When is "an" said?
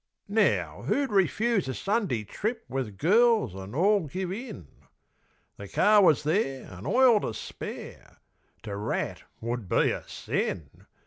3.55-3.75, 6.71-6.87